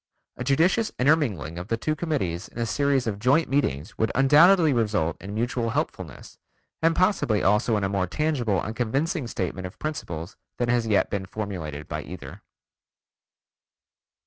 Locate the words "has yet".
10.69-11.11